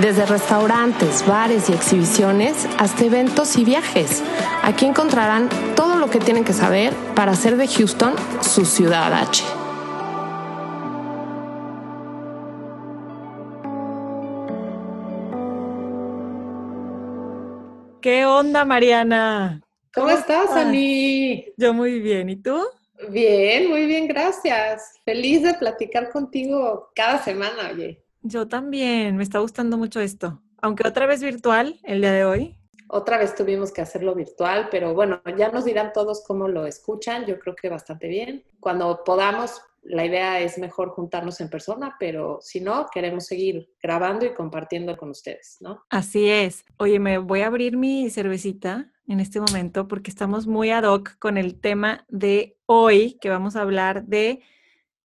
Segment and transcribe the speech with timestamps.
[0.00, 4.24] Desde restaurantes, bares y exhibiciones hasta eventos y viajes.
[4.64, 9.44] Aquí encontrarán todo lo que tienen que saber para hacer de Houston su ciudad H.
[18.02, 19.62] ¿Qué onda, Mariana?
[19.94, 21.46] ¿Cómo, estás, Ani?
[21.56, 22.60] Yo muy bien, ¿y tú?
[23.10, 24.94] Bien, muy bien, gracias.
[25.04, 28.03] Feliz de platicar contigo cada semana, oye.
[28.26, 30.40] Yo también, me está gustando mucho esto.
[30.62, 32.58] Aunque otra vez virtual el día de hoy.
[32.88, 37.26] Otra vez tuvimos que hacerlo virtual, pero bueno, ya nos dirán todos cómo lo escuchan.
[37.26, 38.42] Yo creo que bastante bien.
[38.60, 44.24] Cuando podamos, la idea es mejor juntarnos en persona, pero si no, queremos seguir grabando
[44.24, 45.84] y compartiendo con ustedes, ¿no?
[45.90, 46.64] Así es.
[46.78, 51.18] Oye, me voy a abrir mi cervecita en este momento porque estamos muy ad hoc
[51.18, 54.40] con el tema de hoy, que vamos a hablar de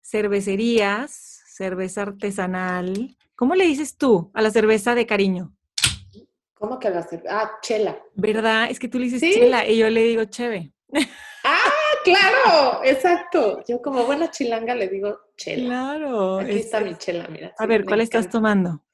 [0.02, 3.18] cervecerías, cerveza artesanal.
[3.36, 5.54] ¿Cómo le dices tú a la cerveza de cariño?
[6.54, 7.42] ¿Cómo que la cerveza?
[7.42, 8.00] Ah, chela.
[8.16, 8.72] ¿Verdad?
[8.72, 10.72] Es que tú le dices chela y yo le digo cheve.
[11.44, 11.72] ¡Ah,
[12.06, 12.82] claro!
[12.86, 13.62] Exacto.
[13.68, 15.66] Yo como buena chilanga le digo chela.
[15.66, 16.40] Claro.
[16.40, 17.54] Aquí está mi chela, mira.
[17.58, 18.86] A ver, ¿cuál estás tomando?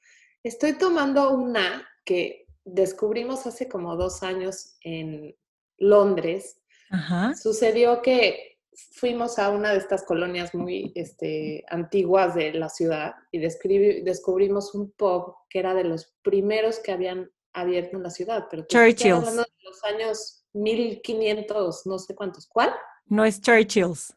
[0.42, 5.36] Estoy tomando una que descubrimos hace como dos años en
[5.78, 6.60] Londres.
[6.90, 7.32] Ajá.
[7.34, 8.55] Sucedió que
[8.92, 14.90] fuimos a una de estas colonias muy este, antiguas de la ciudad y descubrimos un
[14.92, 18.46] pub que era de los primeros que habían abierto en la ciudad.
[18.50, 22.46] Pero hablando de los años 1500, no sé cuántos.
[22.46, 22.72] ¿Cuál?
[23.06, 24.14] No es Churchill's.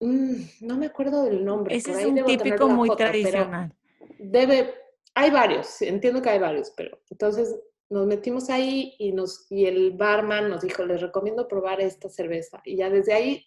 [0.00, 1.74] Mm, no me acuerdo del nombre.
[1.74, 3.74] Ese es un típico muy foto, tradicional.
[4.18, 4.74] Debe,
[5.14, 7.54] hay varios, entiendo que hay varios, pero entonces
[7.88, 12.60] nos metimos ahí y, nos, y el barman nos dijo, les recomiendo probar esta cerveza.
[12.64, 13.46] Y ya desde ahí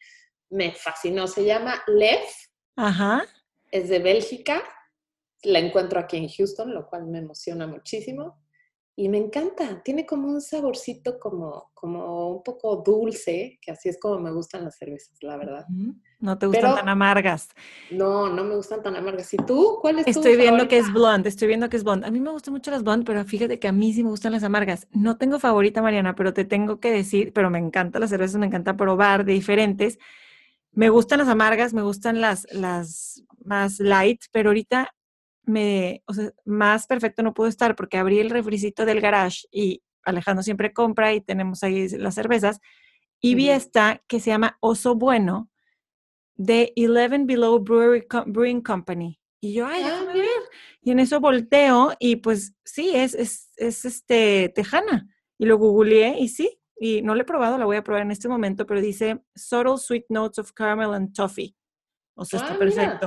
[0.49, 1.27] me fascinó.
[1.27, 2.29] Se llama Lef,
[2.75, 3.25] Ajá.
[3.71, 4.63] es de Bélgica.
[5.43, 8.41] La encuentro aquí en Houston, lo cual me emociona muchísimo.
[8.99, 13.97] Y me encanta, tiene como un saborcito como, como un poco dulce, que así es
[13.97, 15.65] como me gustan las cervezas, la verdad.
[16.19, 17.47] No te gustan Pero- tan amargas.
[17.91, 19.33] No, no me gustan tan amargas.
[19.33, 19.77] ¿Y tú?
[19.79, 22.07] ¿Cuál es tu Estoy viendo que es blonde, estoy viendo que es blonde.
[22.07, 24.33] A mí me gustan mucho las blonde, pero fíjate que a mí sí me gustan
[24.33, 24.85] las amargas.
[24.91, 28.47] No tengo favorita, Mariana, pero te tengo que decir, pero me encantan las cervezas, me
[28.47, 29.97] encanta probar de diferentes.
[30.73, 34.93] Me gustan las amargas, me gustan las, las más light, pero ahorita
[35.49, 39.81] me, o sea, más perfecto no puedo estar porque abrí el refricito del garage y
[40.03, 42.59] Alejandro siempre compra y tenemos ahí las cervezas
[43.21, 45.49] y vi esta que se llama Oso Bueno
[46.35, 49.19] de Eleven Below Brewery Co- Brewing Company.
[49.41, 50.29] Y yo, ay, Ah, déjame ver.
[50.81, 55.07] Y en eso volteo y pues sí, es, es, es este tejana.
[55.37, 58.11] Y lo googleé y sí, y no lo he probado, la voy a probar en
[58.11, 61.55] este momento, pero dice Subtle Sweet Notes of Caramel and Toffee.
[62.15, 62.99] O sea, está Ah, mira.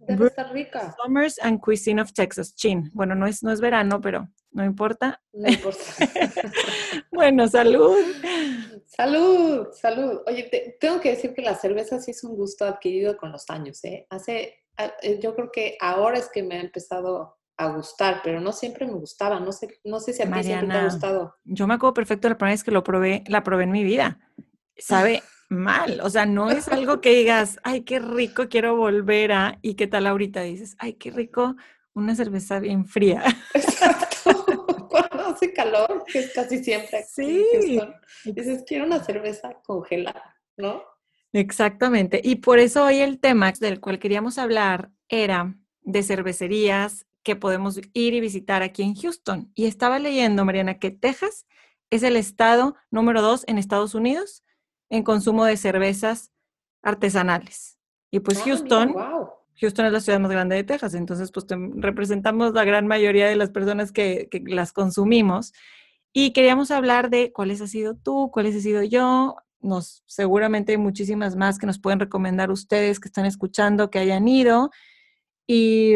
[0.00, 0.94] Debe estar rica.
[1.02, 2.54] Summers and Cuisine of Texas.
[2.54, 2.90] Chin.
[2.94, 5.20] Bueno, no es, no es verano, pero no importa.
[5.32, 5.80] No importa.
[7.12, 7.96] Bueno, salud.
[8.86, 10.20] salud, salud.
[10.26, 13.48] Oye, te- tengo que decir que la cerveza sí es un gusto adquirido con los
[13.50, 14.06] años, ¿eh?
[14.10, 14.64] Hace,
[15.02, 18.86] eh, yo creo que ahora es que me ha empezado a gustar, pero no siempre
[18.86, 19.38] me gustaba.
[19.38, 20.84] No sé, no sé si a ti siempre te ha Mariana.
[20.84, 21.36] gustado.
[21.44, 24.18] Yo me acuerdo perfecto la primera vez que lo probé, la probé en mi vida.
[24.78, 29.58] Sabe mal, o sea, no es algo que digas, ay, qué rico, quiero volver a,
[29.60, 31.56] y qué tal ahorita dices, ay, qué rico,
[31.92, 33.22] una cerveza bien fría.
[33.54, 34.46] Exacto.
[34.88, 37.80] Cuando hace calor, que es casi siempre aquí Sí.
[38.24, 40.82] dices, quiero una cerveza congelada, ¿no?
[41.32, 42.20] Exactamente.
[42.24, 47.78] Y por eso hoy el tema del cual queríamos hablar era de cervecerías que podemos
[47.92, 49.52] ir y visitar aquí en Houston.
[49.54, 51.46] Y estaba leyendo, Mariana, que Texas
[51.90, 54.42] es el estado número dos en Estados Unidos
[54.90, 56.30] en consumo de cervezas
[56.82, 57.78] artesanales.
[58.10, 58.96] Y pues Ah, mira, Houston.
[59.60, 61.44] Houston es la ciudad más grande de Texas, entonces pues
[61.74, 65.52] representamos la gran mayoría de las personas que, que las consumimos.
[66.12, 69.36] Y queríamos hablar de cuáles ha sido tú, cuáles he sido yo.
[69.60, 74.26] Nos, seguramente hay muchísimas más que nos pueden recomendar ustedes que están escuchando, que hayan
[74.26, 74.70] ido.
[75.46, 75.94] Y,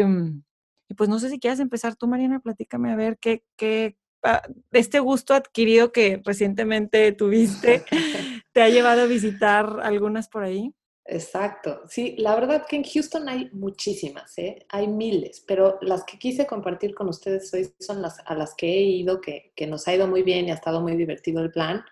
[0.87, 4.43] y pues no sé si quieres empezar tú, Mariana, platícame a ver qué, qué ah,
[4.71, 7.83] este gusto adquirido que recientemente tuviste
[8.55, 10.73] te ha llevado a visitar algunas por ahí.
[11.03, 11.81] Exacto.
[11.89, 14.65] Sí, la verdad que en Houston hay muchísimas, ¿eh?
[14.69, 18.67] hay miles, pero las que quise compartir con ustedes hoy son las a las que
[18.67, 21.51] he ido, que, que nos ha ido muy bien y ha estado muy divertido el
[21.51, 21.83] plan.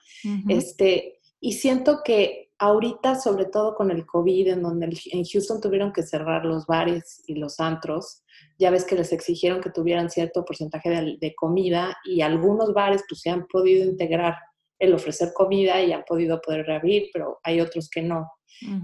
[0.47, 5.91] este, y siento que ahorita, sobre todo con el COVID, en donde en Houston tuvieron
[5.91, 8.23] que cerrar los bares y los antros,
[8.57, 13.03] ya ves que les exigieron que tuvieran cierto porcentaje de, de comida y algunos bares
[13.09, 14.35] pues se han podido integrar
[14.83, 18.29] el ofrecer comida y han podido poder reabrir, pero hay otros que no.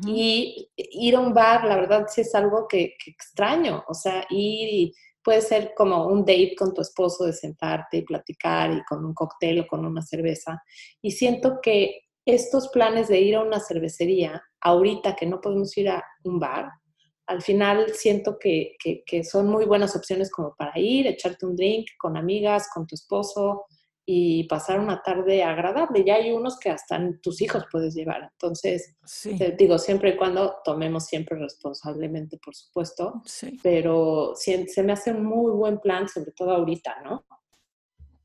[0.07, 3.83] Y ir a un bar, la verdad, sí es algo que, extraño.
[3.87, 4.93] O sea, ir y
[5.23, 9.13] puede ser como un date con tu esposo de sentarte y platicar y con un
[9.13, 10.61] cóctel o con una cerveza.
[11.01, 15.89] Y siento que estos planes de ir a una cervecería, ahorita que no podemos ir
[15.89, 16.69] a un bar,
[17.27, 18.75] al final siento que,
[19.05, 22.95] que son muy buenas opciones como para ir, echarte un drink con amigas, con tu
[22.95, 23.65] esposo,
[24.11, 26.03] y pasar una tarde agradable.
[26.03, 28.23] Ya hay unos que hasta tus hijos puedes llevar.
[28.31, 28.95] Entonces,
[29.37, 33.21] te digo, siempre y cuando tomemos siempre responsablemente, por supuesto,
[33.61, 37.23] pero se, se me hace un muy buen plan, sobre todo ahorita, ¿no?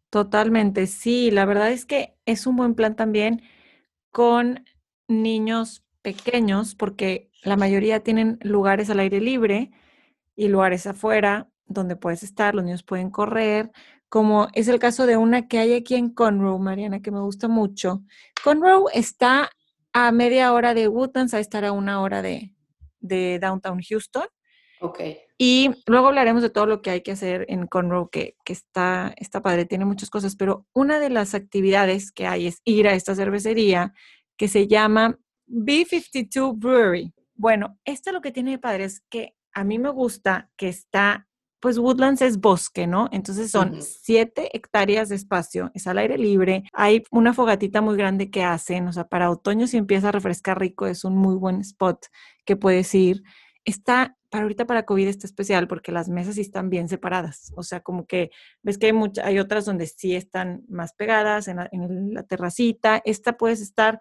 [0.08, 1.30] Totalmente, sí.
[1.30, 3.42] La verdad es que es un buen plan también
[4.10, 4.64] con
[5.06, 9.70] niños pequeños, porque la mayoría tienen lugares al aire libre
[10.34, 13.70] y lugares afuera donde puedes estar, los niños pueden correr,
[14.14, 17.48] como es el caso de una que hay aquí en Conroe, Mariana, que me gusta
[17.48, 18.04] mucho.
[18.44, 19.50] Conroe está
[19.92, 22.52] a media hora de Woodlands, a estar a una hora de,
[23.00, 24.28] Downtown Houston.
[24.80, 25.00] Ok.
[25.36, 29.12] Y luego hablaremos de todo lo que hay que hacer en Conroe, que, que está,
[29.16, 32.94] está padre, tiene muchas cosas, pero una de las actividades que hay es ir a
[32.94, 33.94] esta cervecería
[34.36, 35.18] que se llama
[35.48, 37.12] B52 Brewery.
[37.34, 41.26] Bueno, esto lo que tiene de padre es que a mí me gusta que está
[41.64, 43.08] pues Woodlands es bosque, ¿no?
[43.10, 48.30] Entonces son siete hectáreas de espacio, es al aire libre, hay una fogatita muy grande
[48.30, 51.62] que hacen, o sea, para otoño si empieza a refrescar rico es un muy buen
[51.62, 52.04] spot
[52.44, 53.22] que puedes ir.
[53.64, 57.62] Está, para ahorita para COVID está especial porque las mesas sí están bien separadas, o
[57.62, 58.30] sea, como que
[58.62, 62.24] ves que hay, muchas, hay otras donde sí están más pegadas en la, en la
[62.24, 64.00] terracita, esta puedes estar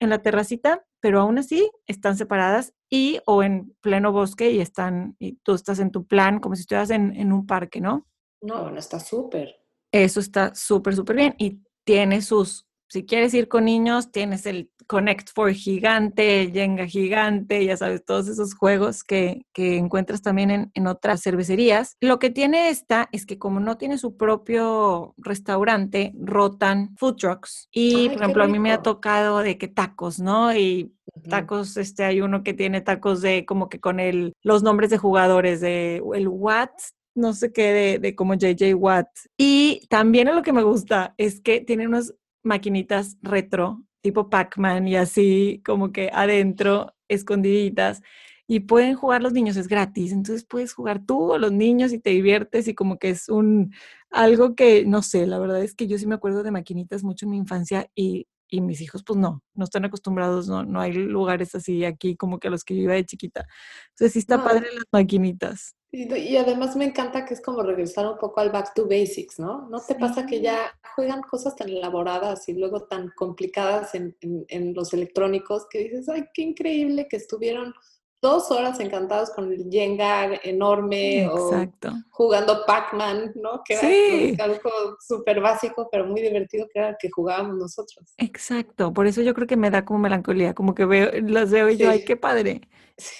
[0.00, 5.16] en la terracita, pero aún así están separadas y o en pleno bosque y están,
[5.18, 8.06] y tú estás en tu plan como si estuvieras en, en un parque, ¿no?
[8.42, 9.56] No, bueno, está súper.
[9.92, 14.68] Eso está súper, súper bien y tiene sus si quieres ir con niños, tienes el
[14.88, 20.50] Connect for gigante, el Jenga gigante, ya sabes, todos esos juegos que, que encuentras también
[20.50, 21.96] en, en, otras cervecerías.
[22.00, 27.68] Lo que tiene esta es que como no tiene su propio restaurante, rotan food trucks.
[27.70, 30.52] Y, por ejemplo, a mí me ha tocado de que tacos, ¿no?
[30.52, 30.92] Y
[31.28, 34.98] tacos, este, hay uno que tiene tacos de como que con el, los nombres de
[34.98, 36.72] jugadores, de el Watt,
[37.14, 39.06] no sé qué, de, de, como JJ Watt.
[39.38, 44.96] Y también lo que me gusta es que tiene unos maquinitas retro, tipo Pac-Man y
[44.96, 48.02] así como que adentro, escondiditas.
[48.46, 50.12] Y pueden jugar los niños, es gratis.
[50.12, 53.72] Entonces puedes jugar tú o los niños y te diviertes y como que es un
[54.10, 57.26] algo que, no sé, la verdad es que yo sí me acuerdo de maquinitas mucho
[57.26, 60.92] en mi infancia y, y mis hijos pues no, no están acostumbrados, no, no hay
[60.92, 63.46] lugares así aquí como que a los que yo iba de chiquita.
[63.90, 65.74] Entonces sí está padre las maquinitas.
[65.92, 69.68] Y, además me encanta que es como regresar un poco al back to basics, ¿no?
[69.68, 74.72] ¿No te pasa que ya juegan cosas tan elaboradas y luego tan complicadas en, en,
[74.72, 77.74] los electrónicos que dices, ay, qué increíble que estuvieron
[78.22, 81.88] dos horas encantados con el Jenga enorme Exacto.
[81.88, 83.62] o jugando Pac-Man, ¿no?
[83.64, 84.34] Que sí.
[84.34, 88.12] era algo súper básico, pero muy divertido que era el que jugábamos nosotros.
[88.18, 91.70] Exacto, por eso yo creo que me da como melancolía, como que veo, las veo
[91.70, 92.62] y yo, ay, qué padre.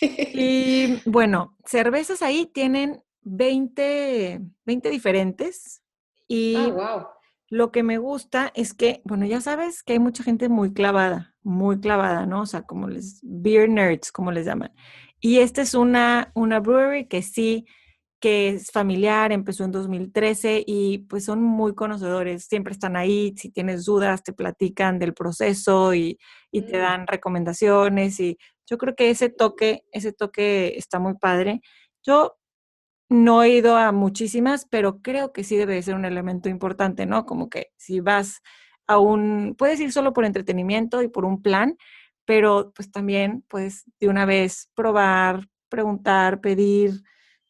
[0.03, 5.83] Y bueno, cervezas ahí tienen 20, 20 diferentes.
[6.29, 7.07] Y ah, wow.
[7.51, 11.35] Lo que me gusta es que, bueno, ya sabes que hay mucha gente muy clavada,
[11.43, 12.43] muy clavada, ¿no?
[12.43, 14.73] O sea, como les, beer nerds, como les llaman.
[15.21, 17.67] Y esta es una, una brewery que sí,
[18.21, 23.51] que es familiar, empezó en 2013 y pues son muy conocedores, siempre están ahí, si
[23.51, 26.19] tienes dudas te platican del proceso y,
[26.53, 26.81] y te mm.
[26.81, 28.39] dan recomendaciones y
[28.69, 31.61] yo creo que ese toque, ese toque está muy padre.
[32.05, 32.40] Yo
[33.11, 37.27] no he ido a muchísimas, pero creo que sí debe ser un elemento importante, ¿no?
[37.27, 38.41] Como que si vas
[38.87, 41.77] a un, puedes ir solo por entretenimiento y por un plan,
[42.25, 47.03] pero pues también puedes de una vez probar, preguntar, pedir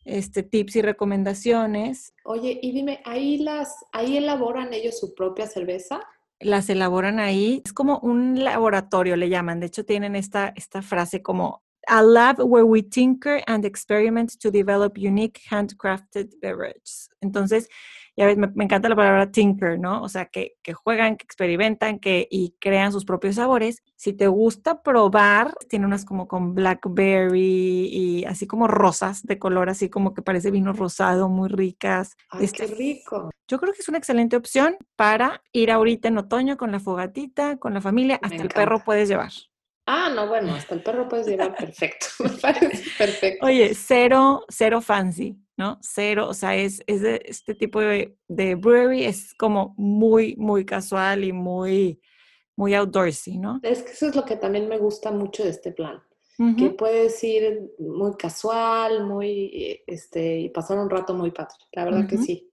[0.04, 2.14] este tips y recomendaciones.
[2.24, 6.00] Oye, y dime, ahí las, ahí elaboran ellos su propia cerveza
[6.40, 7.62] las elaboran ahí.
[7.64, 9.60] Es como un laboratorio, le llaman.
[9.60, 14.50] De hecho, tienen esta, esta frase como a lab where we tinker and experiment to
[14.50, 17.08] develop unique handcrafted beverages.
[17.20, 17.68] Entonces,
[18.16, 20.02] ya ves, me, me encanta la palabra tinker, ¿no?
[20.02, 23.82] O sea, que, que juegan, que experimentan que, y crean sus propios sabores.
[23.96, 29.70] Si te gusta probar, tiene unas como con blackberry y así como rosas de color,
[29.70, 32.16] así como que parece vino rosado, muy ricas.
[32.30, 33.30] Ay, Este, qué rico.
[33.48, 37.56] yo creo que es una excelente opción para ir ahorita en otoño con la fogatita,
[37.58, 39.32] con la familia, hasta el perro puedes llevar.
[39.92, 42.06] Ah, no, bueno, hasta el perro puedes llevar perfecto.
[42.20, 43.44] Me parece perfecto.
[43.44, 45.80] Oye, cero, cero fancy, ¿no?
[45.82, 50.64] Cero, o sea, es, es de este tipo de, de brewery, es como muy, muy
[50.64, 52.00] casual y muy,
[52.54, 53.58] muy outdoorsy, ¿no?
[53.64, 56.00] Es que eso es lo que también me gusta mucho de este plan.
[56.56, 61.56] que puedes ir muy casual, muy, este, y pasar un rato muy padre.
[61.72, 62.48] La verdad que sí.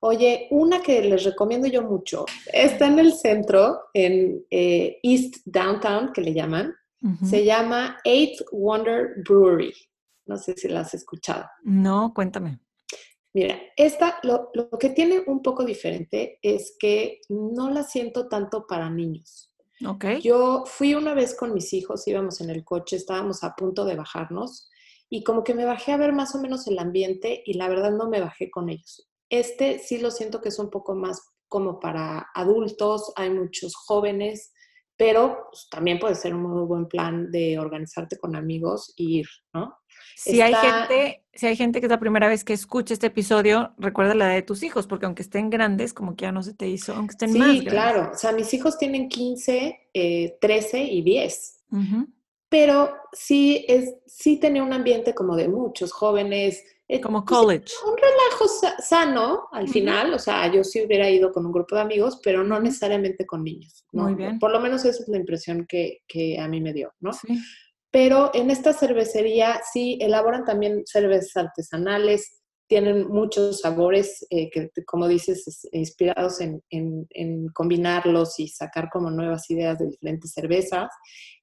[0.00, 6.12] Oye, una que les recomiendo yo mucho, está en el centro, en eh, East Downtown,
[6.12, 6.74] que le llaman.
[7.24, 9.74] Se llama Eighth Wonder Brewery.
[10.26, 11.46] No sé si la has escuchado.
[11.64, 12.60] No, cuéntame.
[13.34, 18.66] Mira, esta lo, lo que tiene un poco diferente es que no la siento tanto
[18.66, 19.52] para niños.
[19.86, 20.04] Ok.
[20.22, 23.96] Yo fui una vez con mis hijos, íbamos en el coche, estábamos a punto de
[23.96, 24.68] bajarnos
[25.08, 27.92] y como que me bajé a ver más o menos el ambiente y la verdad
[27.92, 29.08] no me bajé con ellos.
[29.28, 34.52] Este sí lo siento que es un poco más como para adultos, hay muchos jóvenes,
[34.96, 39.26] pero pues, también puede ser un muy buen plan de organizarte con amigos e ir,
[39.52, 39.76] ¿no?
[40.16, 43.74] Si hay gente, si hay gente que es la primera vez que escucha este episodio,
[43.78, 46.54] recuerda la edad de tus hijos, porque aunque estén grandes, como que ya no se
[46.54, 47.72] te hizo, aunque estén más Sí, grandes.
[47.72, 48.10] claro.
[48.12, 51.64] O sea, mis hijos tienen 15, eh, 13 y 10.
[51.72, 52.06] Ujú.
[52.48, 56.62] pero sí, es, sí tenía un ambiente como de muchos jóvenes.
[56.96, 57.72] Eh, Como pues, college.
[57.86, 61.74] un relajo sa- sano al final, o sea, yo sí hubiera ido con un grupo
[61.74, 63.84] de amigos, pero no necesariamente con niños.
[63.92, 64.04] ¿no?
[64.04, 64.38] Muy bien.
[64.38, 67.12] Por lo menos esa es la impresión que, que a mí me dio, ¿no?
[67.12, 67.38] Sí.
[67.90, 75.06] Pero en esta cervecería sí elaboran también cervezas artesanales, tienen muchos sabores eh, que, como
[75.06, 80.88] dices, es- inspirados en, en- en combinarlos y sacar como nuevas ideas de diferentes cervezas.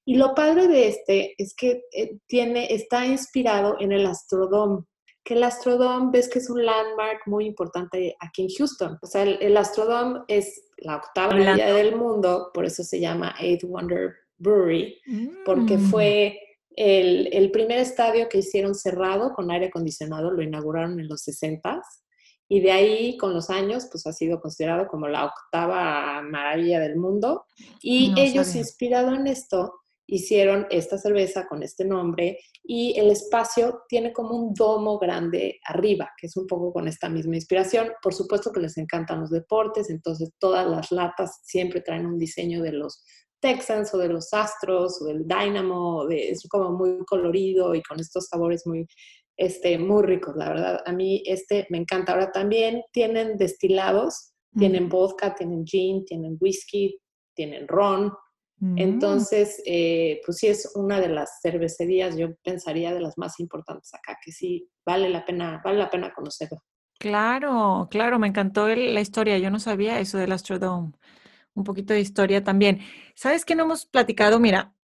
[0.04, 4.84] Y lo padre de este es que eh, tiene, está inspirado en el Astrodome,
[5.30, 8.98] que el Astrodome ves que es un landmark muy importante aquí en Houston.
[9.00, 13.36] O sea, el, el Astrodome es la octava maravilla del mundo, por eso se llama
[13.38, 14.96] Eighth Wonder Brewery
[15.44, 15.90] porque Mm.
[15.90, 16.40] fue
[16.74, 21.80] el, el primer estadio que hicieron cerrado con aire acondicionado, lo inauguraron en los 60
[22.48, 26.96] y de ahí con los años pues ha sido considerado como la octava maravilla del
[26.96, 27.44] mundo
[27.82, 28.62] y No ellos sabía.
[28.62, 29.74] inspirado en esto
[30.10, 36.10] hicieron esta cerveza con este nombre y el espacio tiene como un domo grande arriba,
[36.18, 37.92] que es un poco con esta misma inspiración.
[38.02, 42.62] Por supuesto que les encantan los deportes, entonces todas las latas siempre traen un diseño
[42.62, 43.02] de los
[43.40, 48.00] Texans o de los Astros o del Dynamo, de, es como muy colorido y con
[48.00, 48.86] estos sabores muy,
[49.36, 50.80] este, muy ricos, la verdad.
[50.84, 52.12] A mí este me encanta.
[52.12, 56.98] Ahora también tienen destilados, tienen vodka, tienen gin, tienen whisky,
[57.34, 58.12] tienen ron.
[58.60, 58.78] Mm.
[58.78, 63.92] Entonces, eh, pues sí es una de las cervecerías, yo pensaría de las más importantes
[63.94, 66.58] acá, que sí vale la pena, vale la pena conocerla.
[66.98, 69.38] Claro, claro, me encantó el- la historia.
[69.38, 70.92] Yo no sabía eso del Astrodome.
[71.54, 72.80] Un poquito de historia también.
[73.14, 74.38] ¿Sabes qué no hemos platicado?
[74.38, 74.74] Mira,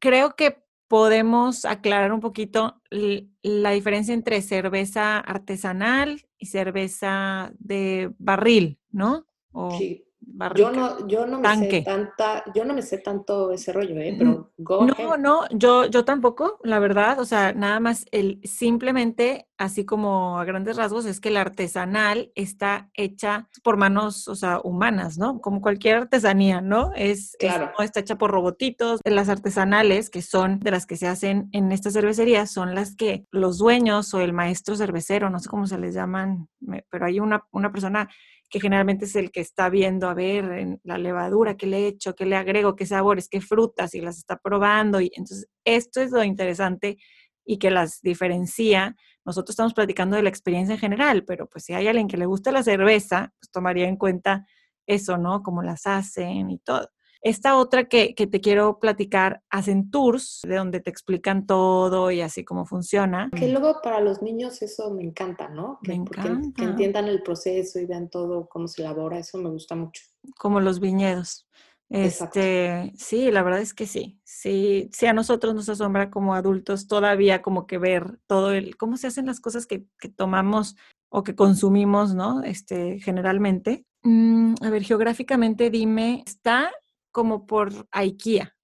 [0.00, 8.78] creo que podemos aclarar un poquito la diferencia entre cerveza artesanal y cerveza de barril,
[8.90, 9.26] ¿no?
[9.52, 10.70] O Sí, barrica.
[10.70, 11.70] Yo no, yo no me Tanque.
[11.78, 14.14] sé tanta, yo no me sé tanto ese rollo, ¿eh?
[14.18, 15.18] Pero go No, ahead.
[15.18, 20.44] no, yo, yo tampoco, la verdad, o sea, nada más el simplemente, así como a
[20.44, 25.40] grandes rasgos, es que la artesanal está hecha por manos, o sea, humanas, ¿no?
[25.40, 26.92] Como cualquier artesanía, ¿no?
[26.94, 27.70] Es, es- Claro.
[27.78, 29.00] no está hecha por robotitos.
[29.04, 33.26] Las artesanales, que son de las que se hacen en esta cervecería, son las que
[33.30, 36.48] los dueños o el maestro cervecero, no sé cómo se les llaman,
[36.90, 38.08] pero hay una, una persona
[38.52, 41.86] que generalmente es el que está viendo, a ver, en la levadura, qué le he
[41.86, 45.00] hecho, qué le agrego, qué sabores, qué frutas, y las está probando.
[45.00, 46.98] Y entonces, esto es lo interesante
[47.46, 48.94] y que las diferencia.
[49.24, 52.26] Nosotros estamos platicando de la experiencia en general, pero pues si hay alguien que le
[52.26, 54.46] gusta la cerveza, pues tomaría en cuenta
[54.86, 55.42] eso, ¿no?
[55.42, 56.90] Cómo las hacen y todo.
[57.22, 62.20] Esta otra que, que te quiero platicar, hacen tours de donde te explican todo y
[62.20, 63.30] así cómo funciona.
[63.34, 65.78] Que luego para los niños eso me encanta, ¿no?
[65.84, 66.64] Que, Me porque que encanta.
[66.64, 70.02] entiendan el proceso y vean todo cómo se elabora, eso me gusta mucho.
[70.36, 71.46] como los viñedos.
[71.94, 72.40] Exacto.
[72.40, 74.18] Este, sí, la verdad es que sí.
[74.24, 78.96] Sí, sí a nosotros nos asombra como adultos todavía como que ver todo el, cómo
[78.96, 80.74] se hacen las cosas que, que tomamos
[81.10, 82.42] o que consumimos, ¿no?
[82.42, 83.84] Este, generalmente.
[84.04, 86.72] Mm, a ver, geográficamente dime, está
[87.12, 88.54] como por IKEA.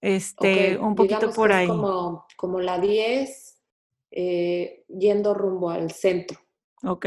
[0.00, 1.64] Este, un poquito digamos por ahí.
[1.64, 3.62] Es como, como la 10
[4.10, 6.38] eh, yendo rumbo al centro.
[6.84, 7.06] Ok.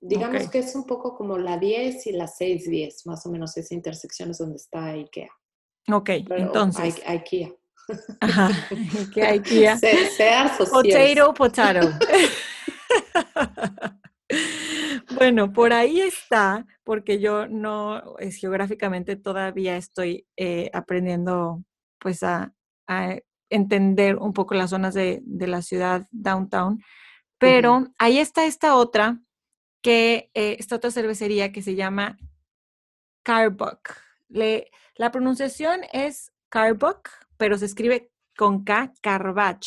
[0.00, 3.74] Digamos que es un poco como la 10 y la 610, más o menos esa
[3.74, 5.30] intersección es donde está IKEA.
[5.92, 6.98] Ok, Pero entonces.
[6.98, 7.52] I- IKEA.
[8.20, 8.50] Ajá.
[9.78, 10.70] Se- o Sears.
[10.70, 11.88] Potato, potato.
[15.14, 21.64] bueno, por ahí está, porque yo no, es, geográficamente todavía estoy eh, aprendiendo
[21.98, 22.52] pues a,
[22.86, 23.16] a
[23.50, 26.82] entender un poco las zonas de, de la ciudad downtown,
[27.38, 29.20] pero ahí está esta otra,
[29.82, 32.16] que eh, esta otra cervecería que se llama
[33.24, 33.96] Carbuck.
[34.28, 39.66] Le, la pronunciación es Carbuck, pero se escribe con K, Carbach,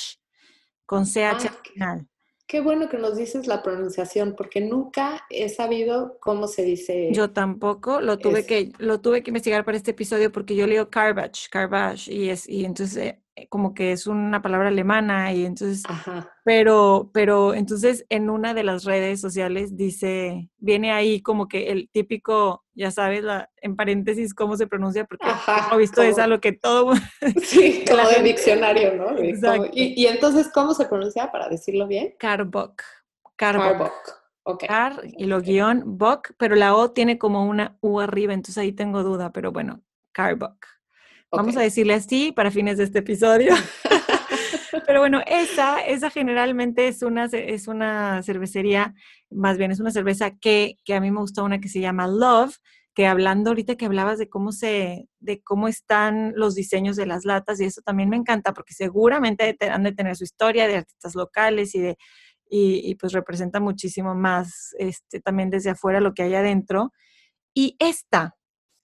[0.86, 2.08] con CH Ah, al final.
[2.48, 7.12] Qué bueno que nos dices la pronunciación, porque nunca he sabido cómo se dice.
[7.12, 10.68] Yo tampoco, lo tuve es- que, lo tuve que investigar para este episodio porque yo
[10.68, 15.46] leo Carbach, Carbach, y es, y entonces eh, como que es una palabra alemana, y
[15.46, 16.32] entonces Ajá.
[16.46, 21.90] Pero, pero entonces en una de las redes sociales dice, viene ahí como que el
[21.92, 26.24] típico, ya sabes, la, en paréntesis cómo se pronuncia, porque Ajá, lo visto es como-
[26.24, 26.94] algo que todo,
[27.44, 29.18] Sí, como de gente- diccionario, ¿no?
[29.18, 29.70] Exacto.
[29.74, 32.14] y, y entonces, ¿cómo se pronuncia para decirlo bien?
[32.20, 32.82] Carbock,
[33.36, 33.94] Carbock, Carbock.
[34.48, 34.64] Ok.
[34.68, 38.72] Car y lo guion Bock, pero la O tiene como una U arriba, entonces ahí
[38.72, 40.64] tengo duda, pero bueno, Carbock.
[41.32, 43.54] Vamos a decirle así para fines de este episodio.
[44.88, 48.94] Pero bueno, esa, esa generalmente es una, es una cervecería,
[49.30, 52.08] más bien es una cerveza que, que a mí me gusta una que se llama
[52.08, 52.58] Love,
[52.94, 57.26] que hablando ahorita que hablabas de cómo se, de cómo están los diseños de las
[57.26, 60.78] latas, y eso también me encanta, porque seguramente te- han de tener su historia de
[60.78, 61.98] artistas locales y de,
[62.50, 66.94] y, y pues representa muchísimo más este, también desde afuera lo que hay adentro.
[67.54, 68.35] Y esta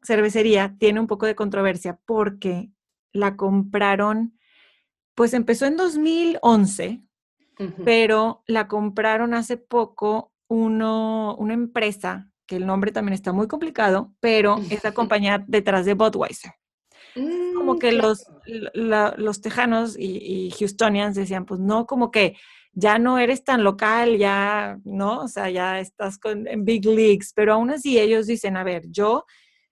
[0.03, 2.71] cervecería tiene un poco de controversia porque
[3.13, 4.37] la compraron,
[5.15, 7.01] pues empezó en 2011,
[7.59, 7.83] Ujú.
[7.83, 14.13] pero la compraron hace poco uno, una empresa, que el nombre también está muy complicado,
[14.19, 16.51] pero es la compañía detrás de Budweiser.
[17.55, 18.07] Como Mm, que claro.
[18.09, 18.25] los,
[18.73, 22.35] la- los tejanos y, y houstonians decían, pues no, como que
[22.73, 25.19] ya no eres tan local, ya, ¿no?
[25.21, 28.83] O sea, ya estás con, en big leagues, pero aún así ellos dicen, a ver,
[28.89, 29.25] yo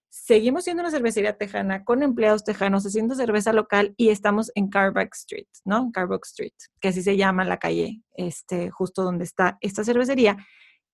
[0.10, 5.14] seguimos siendo una cervecería tejana con empleados tejanos haciendo cerveza local y estamos en Carbuck
[5.14, 5.92] Street, ¿no?
[5.92, 10.38] Carbuck Street, que así se llama la calle, este, justo donde está esta cervecería,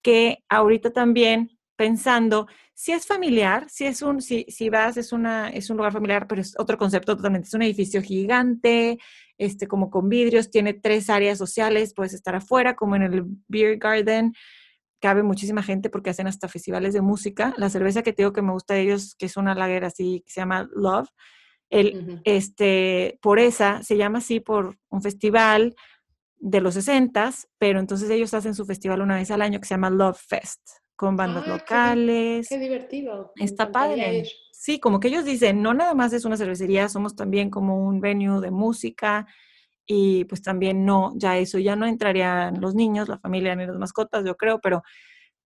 [0.02, 5.50] que ahorita también pensando si es familiar, si es un, si, si vas, es una,
[5.50, 8.98] es un lugar familiar, pero es otro concepto totalmente, es un edificio gigante,
[9.38, 13.78] este, como con vidrios, tiene tres áreas sociales, puedes estar afuera, como en el Beer
[13.78, 14.34] Garden,
[15.00, 17.54] cabe muchísima gente porque hacen hasta festivales de música.
[17.58, 20.22] La cerveza que te digo que me gusta de ellos, que es una lager así,
[20.26, 21.10] que se llama Love,
[21.70, 22.22] el, Ujú.
[22.24, 25.76] este, por esa, se llama así por un festival
[26.38, 29.74] de los 60 pero entonces ellos hacen su festival una vez al año que se
[29.74, 30.62] llama Love Fest,
[30.96, 32.48] con bandas Ah, qué locales.
[32.50, 33.32] Qué divertido.
[33.36, 34.20] me Está padre.
[34.20, 34.28] ir.
[34.52, 38.00] Sí, como que ellos dicen, no nada más es una cervecería, somos también como un
[38.00, 39.28] venue de música
[39.88, 43.78] y pues también no, ya eso ya no entrarían los niños, la familia ni las
[43.78, 44.84] mascotas, yo creo, pero,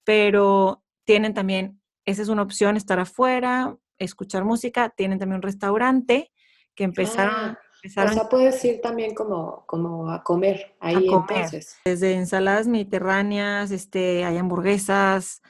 [0.03, 6.31] pero tienen también, esa es una opción, estar afuera, escuchar música, tienen también un restaurante
[6.75, 11.25] que empezaron, Ah, O empezaron sea, puedes ir también como, como a comer ahí comer.
[11.31, 11.77] entonces.
[11.83, 15.41] desde ensaladas mediterráneas, este, hay hamburguesas,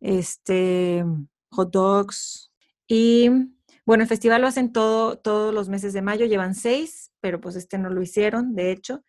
[0.00, 1.04] este,
[1.50, 2.50] hot dogs.
[2.86, 3.30] Y
[3.84, 7.56] bueno, el festival lo hacen todo, todos los meses de mayo, llevan seis, pero pues
[7.56, 9.04] este no lo hicieron, de hecho.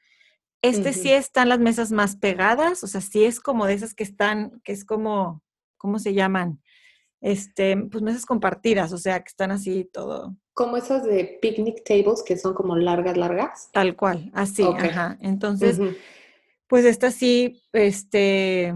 [0.62, 4.04] Este sí están las mesas más pegadas, o sea, sí es como de esas que
[4.04, 5.42] están, que es como,
[5.78, 6.62] ¿cómo se llaman?
[7.22, 12.24] Este, pues mesas compartidas, o sea, que están así todo, Como esas de picnic tables
[12.24, 13.70] que son como largas, largas.
[13.72, 15.18] tal cual, así, ajá.
[15.22, 15.80] Entonces.
[16.70, 18.76] Pues esta sí, este,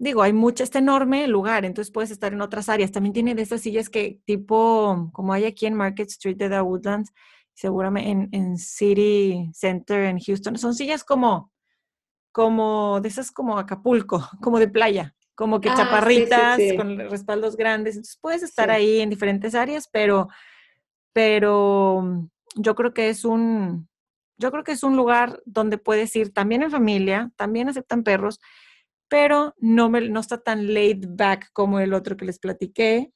[0.00, 2.90] digo, hay mucha, está enorme lugar, entonces puedes estar en otras áreas.
[2.90, 6.60] También tiene de esas sillas que tipo, como hay aquí en Market Street de The
[6.60, 7.12] Woodlands,
[7.54, 11.52] seguramente en, en City Center en Houston, son sillas como,
[12.32, 16.76] como de esas como Acapulco, como de playa, como que Ah, sí, sí, chaparritas sí.
[16.76, 17.96] con respaldos grandes.
[17.96, 20.28] Entonces puedes estar ahí en diferentes áreas, pero,
[21.12, 23.88] pero mm, yo creo que es un,
[24.36, 28.40] yo creo que es un lugar donde puedes ir también en familia, también aceptan perros,
[29.08, 33.12] pero no, me, no está tan laid back como el otro que les platiqué.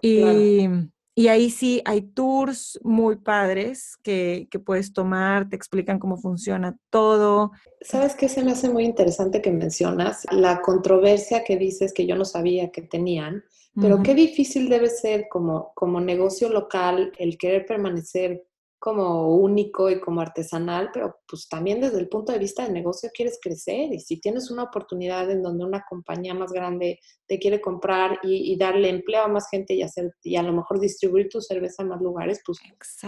[0.00, 0.66] Y,
[1.14, 6.76] y ahí sí hay tours muy padres que, que puedes tomar, te explican cómo funciona
[6.90, 7.52] todo.
[7.80, 10.26] ¿Sabes qué se me hace muy interesante que mencionas?
[10.32, 13.44] La controversia que dices que yo no sabía que tenían,
[13.80, 18.46] pero qué difícil debe ser como, como negocio local el querer permanecer
[18.84, 23.08] como único y como artesanal, pero pues también desde el punto de vista del negocio
[23.14, 27.62] quieres crecer y si tienes una oportunidad en donde una compañía más grande te quiere
[27.62, 31.40] comprar y, darle empleo a más gente y hacer y a lo mejor distribuir tu
[31.40, 32.58] cerveza en más lugares, pues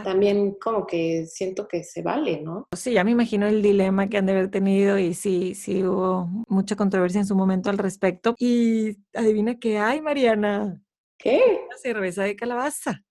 [0.03, 2.67] también como que siento que se vale, ¿no?
[2.75, 6.27] Sí, ya me imagino el dilema que han de haber tenido y sí, sí hubo
[6.49, 8.35] mucha controversia en su momento al respecto.
[8.39, 10.81] Y adivina qué hay, Mariana.
[11.19, 11.63] ¿Qué?
[11.67, 13.03] Una cerveza de calabaza.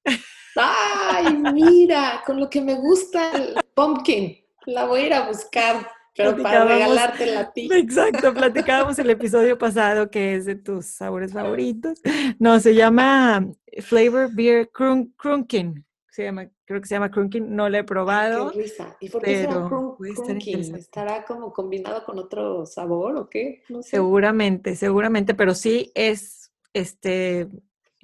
[0.55, 4.37] Ay, mira, con lo que me gusta el pumpkin.
[4.65, 7.69] La voy a ir a buscar, pero para regalarte la ti.
[7.71, 12.01] Exacto, platicábamos el episodio pasado que es de tus sabores favoritos.
[12.39, 13.45] No, se llama
[13.81, 15.85] Flavor Beer Crunkin.
[16.09, 18.49] Se llama, creo que se llama Crunkin, no lo he probado.
[18.51, 18.95] qué risa.
[19.01, 20.75] ¿Y por qué será Crunkin?
[20.75, 23.63] ¿Estará como combinado con otro sabor o qué?
[23.67, 23.89] No sé.
[23.89, 27.49] Seguramente, seguramente, pero sí es este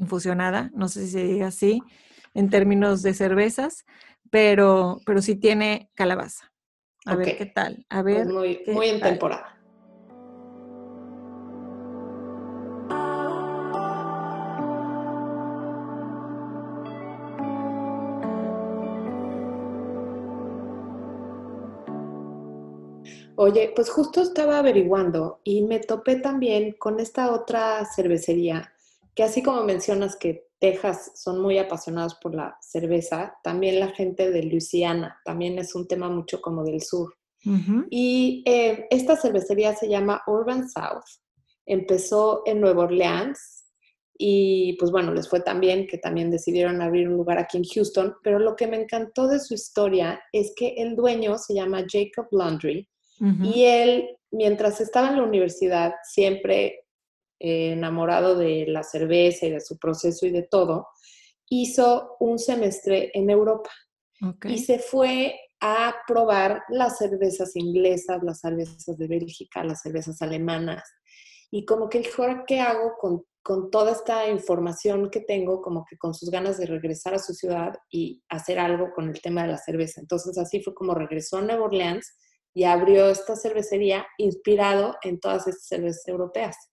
[0.01, 1.81] infusionada, no sé si se diga así
[2.33, 3.85] en términos de cervezas,
[4.29, 6.51] pero, pero sí tiene calabaza.
[7.05, 7.85] A ver qué tal.
[7.89, 8.27] A pues ver.
[8.27, 9.57] muy, muy en temporada.
[23.35, 28.71] Oye, pues justo estaba averiguando y me topé también con esta otra cervecería
[29.15, 34.29] que así como mencionas que Texas son muy apasionados por la cerveza, también la gente
[34.31, 37.15] de Luisiana, también es un tema mucho como del sur.
[37.89, 41.05] Y eh, esta cervecería se llama Urban South,
[41.65, 43.65] empezó en Nueva Orleans
[44.15, 47.63] y pues bueno, les fue tan bien que también decidieron abrir un lugar aquí en
[47.63, 51.83] Houston, pero lo que me encantó de su historia es que el dueño se llama
[51.91, 52.87] Jacob Laundry
[53.43, 56.85] y él, mientras estaba en la universidad, siempre
[57.41, 60.87] enamorado de la cerveza y de su proceso y de todo,
[61.49, 63.69] hizo un semestre en Europa
[64.45, 70.83] y se fue a probar las cervezas inglesas, las cervezas de Bélgica, las cervezas alemanas.
[71.51, 75.61] Y como que dijo, ¿qué hago con, con toda esta información que tengo?
[75.61, 79.21] Como que con sus ganas de regresar a su ciudad y hacer algo con el
[79.21, 80.01] tema de la cerveza.
[80.01, 82.15] Entonces así fue como regresó a Nueva Orleans
[82.53, 86.70] y abrió esta cervecería inspirado en todas estas cervezas europeas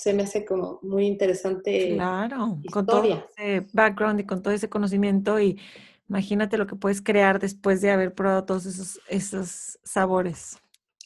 [0.00, 1.92] se me hace como muy interesante.
[1.94, 5.60] Claro, con todo ese background y con todo ese conocimiento y
[6.08, 10.56] imagínate lo que puedes crear después de haber probado todos esos, esos sabores.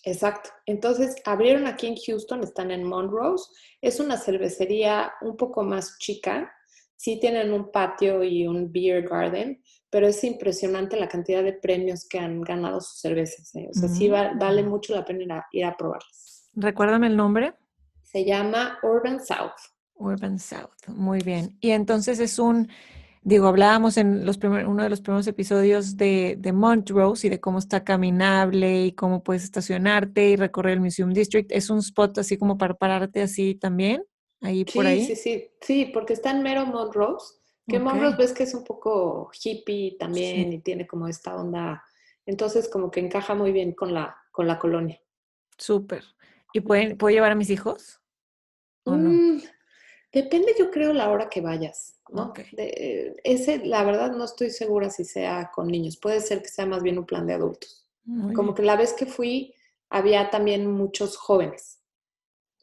[0.05, 0.51] Exacto.
[0.67, 3.51] Entonces, abrieron aquí en Houston, están en Monrose.
[3.81, 6.53] Es una cervecería un poco más chica.
[6.95, 12.07] Sí tienen un patio y un beer garden, pero es impresionante la cantidad de premios
[12.09, 13.53] que han ganado sus cervezas.
[13.57, 13.69] ¿eh?
[13.69, 14.69] O sea, sí vale mm.
[14.69, 16.49] mucho la pena ir a, ir a probarlas.
[16.55, 17.55] Recuérdame el nombre.
[18.15, 19.59] Se llama Urban South.
[19.97, 21.59] Urban South, muy bien.
[21.61, 22.69] Y entonces es un,
[23.23, 27.59] digo, hablábamos en los uno de los primeros episodios de, de, Montrose y de cómo
[27.59, 31.51] está caminable y cómo puedes estacionarte y recorrer el Museum District.
[31.51, 34.05] ¿Es un spot así como para pararte así también?
[34.41, 35.05] Ahí por ahí.
[35.05, 39.29] Sí, sí, sí, porque está en mero Montrose, que Montrose ves que es un poco
[39.43, 41.83] hippie también y tiene como esta onda,
[42.27, 45.01] entonces como que encaja muy bien con la, con la colonia.
[45.59, 46.05] Súper.
[46.53, 48.01] ¿Y pueden, puedo llevar a mis hijos?
[48.85, 49.39] Mm,
[50.13, 51.95] depende, yo creo, la hora que vayas.
[52.11, 52.33] ¿no?
[52.57, 55.97] ese, la verdad, no estoy segura si sea con niños.
[55.97, 57.87] Puede ser que sea más bien un plan de adultos.
[58.35, 59.55] Como que la vez que fui,
[59.89, 61.81] había también muchos jóvenes.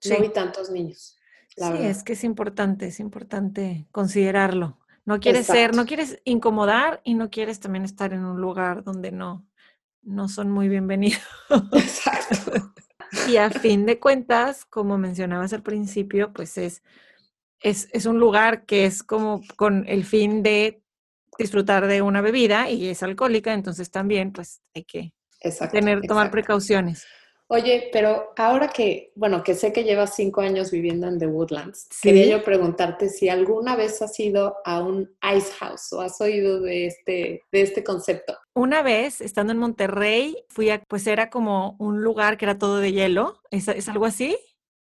[0.07, 1.17] No vi tantos niños.
[1.55, 4.77] sí, es que es importante, es importante considerarlo.
[5.05, 9.11] No quieres ser, no quieres incomodar y no quieres también estar en un lugar donde
[9.11, 9.47] no,
[10.03, 11.21] no son muy bienvenidos.
[11.73, 12.73] Exacto.
[13.27, 16.83] Y a fin de cuentas, como mencionabas al principio, pues es,
[17.61, 20.81] es, un lugar que es como con el fin de
[21.37, 25.13] disfrutar de una bebida y es alcohólica, entonces también pues hay que
[25.71, 27.05] tener, tomar precauciones.
[27.53, 31.89] Oye, pero ahora que, bueno, que sé que llevas cinco años viviendo en The Woodlands,
[32.01, 36.61] quería yo preguntarte si alguna vez has ido a un ice house o has oído
[36.61, 38.37] de este, de este concepto.
[38.53, 42.77] Una vez, estando en Monterrey, fui a, pues era como un lugar que era todo
[42.77, 43.41] de hielo.
[43.51, 44.37] ¿Es, algo así?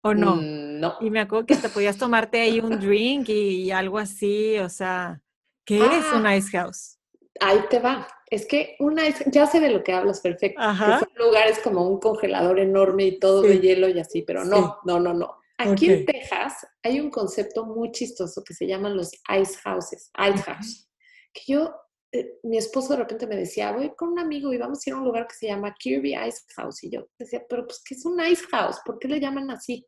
[0.02, 0.36] ¿O no?
[0.36, 0.94] Mm, no.
[1.02, 5.20] Y me acuerdo que te podías tomarte ahí un drink y, algo así, o sea,
[5.66, 6.34] ¿qué es un ah.
[6.34, 6.98] ice house?
[7.40, 8.06] Ahí te va.
[8.30, 10.60] Es que una ya sé de lo que hablas perfecto.
[10.60, 10.98] Ajá.
[10.98, 14.78] Que son lugares como un congelador enorme y todo de hielo y así, pero no,
[14.84, 15.36] no, no, no.
[15.56, 20.42] Aquí en Texas hay un concepto muy chistoso que se llaman los ice houses, ice
[20.42, 20.88] house.
[21.32, 21.74] Que yo,
[22.12, 24.94] eh, mi esposo de repente me decía, voy con un amigo y vamos a ir
[24.94, 26.82] a un lugar que se llama Kirby Ice House.
[26.82, 28.80] Y yo decía, pero pues, ¿qué es un ice house?
[28.84, 29.86] ¿Por qué le llaman así?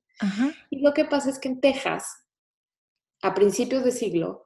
[0.70, 2.26] Y lo que pasa es que en Texas,
[3.22, 4.44] a principios de siglo,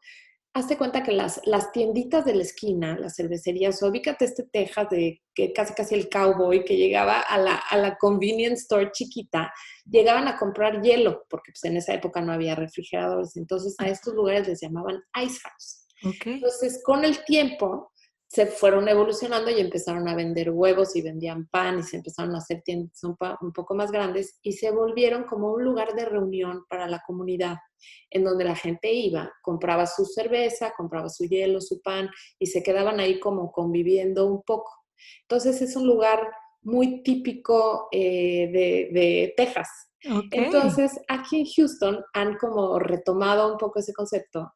[0.55, 5.23] hazte cuenta que las, las tienditas de la esquina, las cervecerías, ubícate este Texas de
[5.35, 9.53] que casi casi el cowboy que llegaba a la, a la convenience store chiquita,
[9.89, 14.15] llegaban a comprar hielo, porque pues, en esa época no había refrigeradores, entonces a estos
[14.15, 15.87] lugares les llamaban ice house.
[16.25, 17.90] Entonces, con el tiempo,
[18.33, 22.39] se fueron evolucionando y empezaron a vender huevos y vendían pan y se empezaron a
[22.39, 23.17] hacer tiendas un,
[23.53, 27.57] poco más grandes y se volvieron como un lugar de reunión para la comunidad,
[28.09, 32.63] en donde la gente iba, compraba su cerveza, compraba su hielo, su pan y se
[32.63, 34.71] quedaban ahí como conviviendo un poco.
[35.23, 36.25] Entonces es un lugar
[36.63, 38.49] muy típico eh,
[38.93, 39.69] de, Texas.
[40.31, 44.53] Entonces aquí en Houston han como retomado un poco ese concepto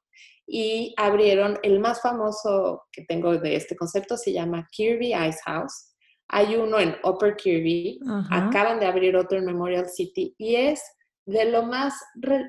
[0.47, 5.95] y abrieron el más famoso que tengo de este concepto, se llama Kirby Ice House.
[6.29, 10.83] Hay uno en Upper Kirby, acaban de abrir otro en Memorial City y es
[11.27, 11.95] de lo más,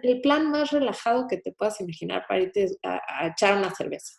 [0.03, 4.13] el plan más relajado que te puedas imaginar para irte a, echar una cerveza.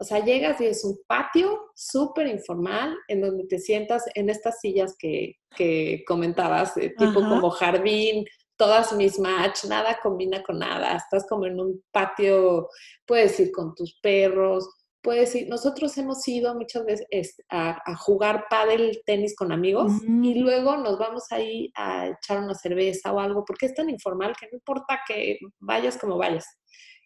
[0.00, 4.60] O sea, llegas y es un patio súper informal en donde te sientas en estas
[4.60, 8.24] sillas que, que comentabas, tipo como jardín,
[8.58, 12.68] todas mis match, nada combina con nada, estás como en un patio,
[13.06, 14.68] puedes ir con tus perros,
[15.00, 20.42] puedes ir, nosotros hemos ido muchas veces a, jugar pádel, tenis con amigos y mm.
[20.42, 24.48] luego nos vamos ahí a echar una cerveza o algo, porque es tan informal que
[24.50, 26.46] no importa que vayas como vayas.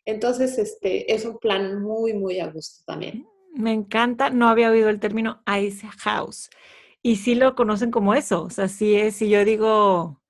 [0.04, 3.24] Entonces, este, es un plan muy, muy a gusto también.
[3.54, 6.50] Me encanta, no había oído el término ice house.
[7.02, 10.21] Y sí lo conocen como eso, o sea, sí es, si yo digo,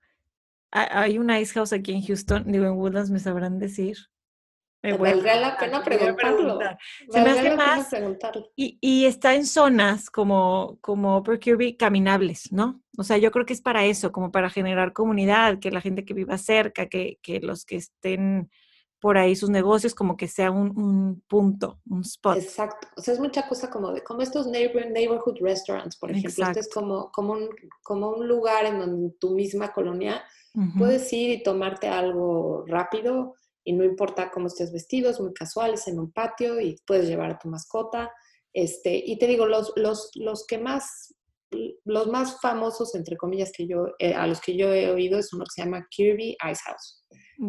[0.73, 3.99] hay un ice house aquí en Houston, digo, en Woodlands me sabrán decir.
[4.83, 6.59] Me valdría la pena preguntarlo.
[7.09, 7.89] Se me hace más.
[8.57, 12.83] Y, y, está en zonas como, como Upper Kirby caminables, ¿no?
[12.99, 16.05] O sea, yo creo que es para eso, como para generar comunidad, que la gente
[16.05, 18.51] que viva cerca, que, que los que estén
[19.01, 22.39] por ahí sus negocios, como que sea un, un, punto, un spot.
[22.39, 22.89] Exacto.
[22.97, 26.47] O sea, es mucha cosa como de, como estos neighborhood restaurants, por ejemplo.
[26.47, 27.49] Este es como, como, un,
[27.83, 30.25] como un lugar en donde tu misma colonia
[30.77, 33.35] Puedes ir y tomarte algo rápido
[33.65, 37.39] y no importa cómo estés vestidos, muy casuales en un patio y puedes llevar a
[37.39, 38.11] tu mascota.
[38.53, 41.15] Este, y te digo, los, los, los que más,
[41.85, 45.33] los más famosos, entre comillas, que yo, eh, a los que yo he oído es
[45.33, 47.05] uno que se llama Kirby Ice House,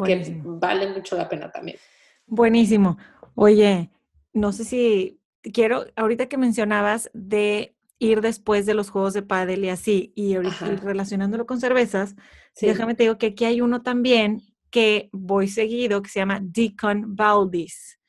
[0.06, 1.78] que vale mucho la pena también.
[2.26, 2.98] Buenísimo.
[3.36, 3.90] Oye,
[4.32, 9.66] no sé si quiero, ahorita que mencionabas de ir después de los juegos de pádel
[9.66, 12.16] y así, y ahorita relacionándolo con cervezas,
[12.62, 17.16] Déjame te digo que aquí hay uno también que voy seguido, que se llama Deacon
[17.16, 18.00] Valdis,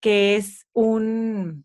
[0.00, 1.64] que es un...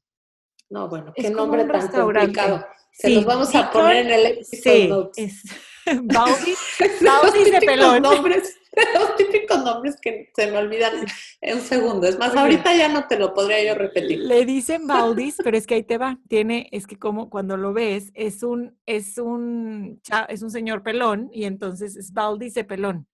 [0.70, 2.66] No, bueno, qué nombre tan complicado.
[2.92, 4.46] Se los vamos a poner en el.
[4.46, 5.44] Sí, es
[6.04, 6.58] Valdis,
[7.02, 8.02] Valdis de pelón.
[8.02, 8.56] Nombres,
[8.94, 11.06] los típicos nombres que se me olvidan
[11.42, 12.08] en un segundo.
[12.08, 14.20] Es más, ahorita ya no te lo podría yo repetir.
[14.20, 16.20] Le dicen Valdis, pero es que ahí te va.
[16.28, 21.30] Tiene, es que como cuando lo ves, es un, es un, es un señor pelón
[21.32, 23.08] y entonces es Valdis de pelón.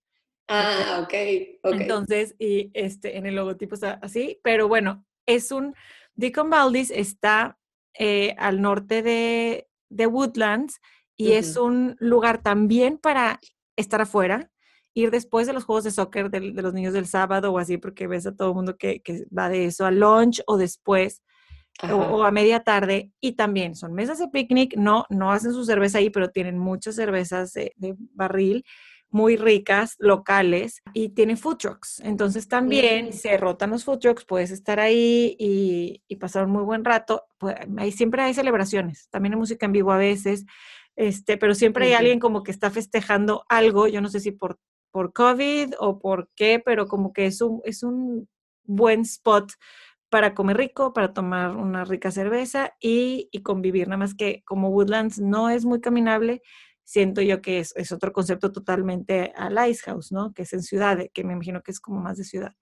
[0.48, 1.13] Ah, ok,
[1.63, 1.82] ok.
[1.82, 5.76] Entonces, y este, en el logotipo está así, pero bueno, es un,
[6.15, 7.60] Deacon Valdis está
[7.93, 10.80] eh, al norte de, de Woodlands
[11.15, 13.41] y es un lugar también para
[13.76, 14.50] estar afuera
[14.93, 18.08] ir después de los juegos de soccer de, los niños del sábado o así, porque
[18.08, 19.02] ves a todo el mundo que,
[19.36, 21.21] va de eso a lunch o después
[21.84, 23.12] o, a media tarde.
[23.19, 26.95] Y también son mesas de picnic, no, no hacen su cerveza ahí, pero tienen muchas
[26.95, 27.73] cervezas de,
[28.13, 28.63] barril
[29.12, 31.99] muy ricas, locales, y tienen food trucks.
[32.02, 33.13] Entonces también mm.
[33.13, 37.23] se rotan los food trucks, puedes estar ahí y, pasar un muy buen rato.
[37.39, 40.45] Pues, ahí siempre hay celebraciones, también hay música en vivo a veces,
[40.95, 44.60] este, pero siempre hay alguien como que está festejando algo, yo no sé si por
[44.91, 48.28] por COVID o por qué, pero como que es un, es un
[48.63, 49.52] buen spot
[50.10, 53.88] para comer rico, para tomar una rica cerveza y, convivir.
[53.88, 56.41] Nada más que como Woodlands no es muy caminable,
[56.84, 60.34] siento yo que es, es otro concepto totalmente al Ice House, ¿no?
[60.34, 62.54] Que es en ciudad, que me imagino que es como más de ciudad.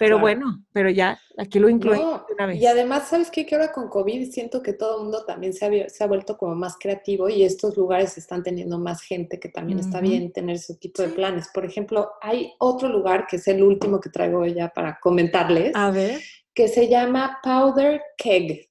[0.00, 2.00] Pero bueno, pero ya, aquí lo incluí
[2.32, 2.58] una vez.
[2.58, 3.44] Y además, ¿sabes qué?
[3.44, 6.38] Que ahora con COVID siento que todo el mundo también se ha, se ha, vuelto
[6.38, 10.56] como más creativo y estos lugares están teniendo más gente que también está bien tener
[10.56, 11.50] ese tipo de planes.
[11.52, 15.72] Por ejemplo, hay otro lugar que es el último que traigo ya para comentarles.
[15.74, 16.18] A ver.
[16.54, 18.70] Que se llama Powder Keg.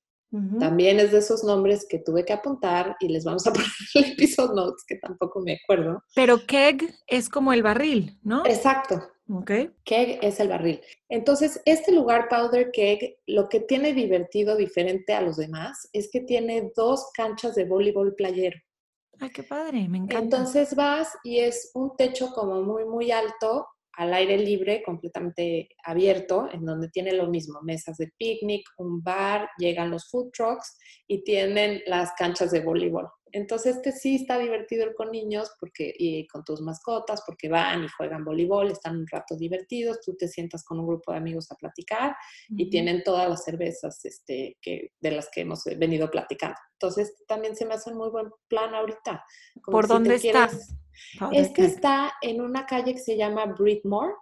[0.60, 4.06] También es de esos nombres que tuve que apuntar y les vamos a poner el
[4.14, 6.04] episodio notes, que tampoco me acuerdo.
[6.16, 8.46] Pero keg es como el barril, ¿no?
[8.46, 9.70] Exacto, Okay.
[9.86, 10.82] Keg es el barril.
[11.08, 16.22] Entonces, este lugar, Powder Keg, lo que tiene divertido diferente a los demás es que
[16.22, 18.58] tiene dos canchas de voleibol playero.
[19.20, 20.38] Ay, qué padre, me encanta.
[20.38, 23.68] Entonces vas y es un techo como muy, muy alto
[24.00, 29.50] al aire libre, completamente abierto, en donde tiene lo mismo, mesas de picnic, un bar,
[29.58, 33.10] llegan los food trucks y tienen las canchas de voleibol.
[33.32, 37.84] Entonces, este sí está divertido ir con niños porque, y con tus mascotas, porque van
[37.84, 41.52] y juegan voleibol, están un rato divertidos, tú te sientas con un grupo de amigos
[41.52, 42.16] a platicar
[42.50, 46.58] y tienen todas las cervezas este, que, de las que hemos venido platicando.
[46.74, 49.24] Entonces, también se me hace un muy buen plan ahorita.
[49.64, 50.50] ¿Por dónde está?
[51.32, 54.14] Este está en una calle que se llama Breedmore.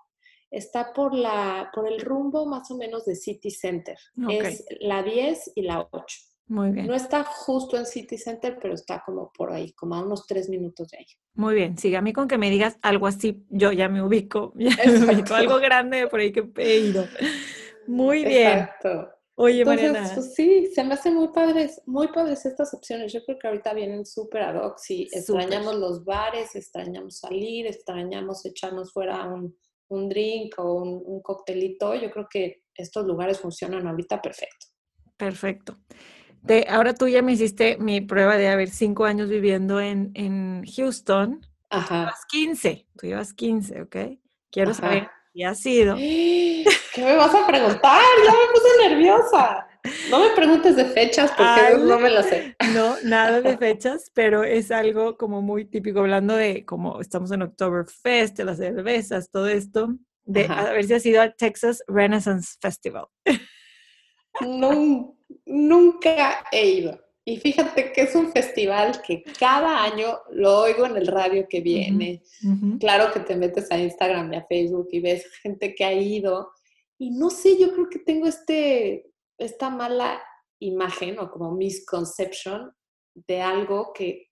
[0.49, 3.97] Está por, la, por el rumbo más o menos de City Center.
[4.29, 6.17] Es la 10 y la 8.
[6.49, 6.87] Muy bien.
[6.87, 10.47] No está justo en City Center, pero está como por ahí, como a unos tres
[10.47, 11.05] minutos de ahí.
[11.33, 11.77] Muy bien.
[11.77, 14.53] Sigue a mí con que me digas algo así, yo ya me ubico.
[14.57, 15.33] Ya me ubico.
[15.33, 17.05] Algo grande por ahí que he ido.
[17.87, 18.59] Muy bien.
[18.59, 19.09] Exacto.
[19.35, 20.09] Oye, Mariana.
[20.13, 23.11] Pues sí, se me hacen muy padres, muy padres estas opciones.
[23.11, 24.79] Yo creo que ahorita vienen súper ad hoc.
[24.79, 29.55] Sí, extrañamos los bares, extrañamos salir, extrañamos echarnos fuera un,
[29.89, 31.93] un drink o un, un coctelito.
[31.93, 34.67] Yo creo que estos lugares funcionan ahorita perfecto.
[35.17, 35.77] Perfecto
[36.67, 41.45] ahora tú ya me hiciste mi prueba de haber cinco años viviendo en, en Houston.
[41.69, 41.87] Ajá.
[41.87, 43.95] Tú llevas 15, tú llevas 15, ¿ok?
[44.51, 45.95] Quiero saber qué ha sido.
[45.97, 48.01] ¿Qué me vas a preguntar?
[48.25, 49.67] Ya me puse nerviosa.
[50.09, 52.55] No me preguntes de fechas porque no me lo sé.
[52.73, 57.41] No, nada de fechas, pero es algo como muy típico, hablando de como estamos en
[57.43, 59.95] Oktoberfest, de las cervezas, todo esto,
[60.25, 63.05] de a ver si has ido al Texas Renaissance Festival.
[64.41, 66.99] No, nunca he ido.
[67.25, 71.59] Y fíjate que es un festival que cada año lo oigo en el radio que
[71.59, 72.23] viene.
[72.79, 76.51] Claro que te metes a Instagram y a Facebook y ves gente que ha ido.
[76.97, 80.21] Y no sé, yo creo que tengo este, esta mala
[80.59, 82.71] imagen o como misconception
[83.13, 84.27] de algo que